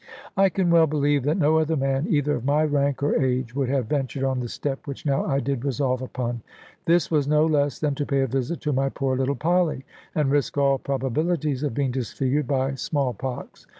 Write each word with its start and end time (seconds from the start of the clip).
I 0.35 0.49
can 0.49 0.71
well 0.71 0.87
believe 0.87 1.25
that 1.25 1.37
no 1.37 1.59
other 1.59 1.77
man, 1.77 2.07
either 2.09 2.33
of 2.33 2.43
my 2.43 2.63
rank 2.63 3.03
or 3.03 3.21
age, 3.23 3.53
would 3.53 3.69
have 3.69 3.85
ventured 3.85 4.23
on 4.23 4.39
the 4.39 4.49
step 4.49 4.87
which 4.87 5.05
now 5.05 5.23
I 5.25 5.39
did 5.39 5.63
resolve 5.63 6.01
upon. 6.01 6.41
This 6.85 7.11
was 7.11 7.27
no 7.27 7.45
less 7.45 7.77
than 7.77 7.93
to 7.93 8.05
pay 8.07 8.21
a 8.21 8.27
visit 8.27 8.61
to 8.61 8.73
my 8.73 8.89
poor 8.89 9.15
little 9.15 9.35
Polly, 9.35 9.85
and 10.15 10.31
risk 10.31 10.57
all 10.57 10.79
probabilities 10.79 11.61
of 11.61 11.75
being 11.75 11.91
disfigured 11.91 12.47
by 12.47 12.73
small 12.73 13.13
pox. 13.13 13.67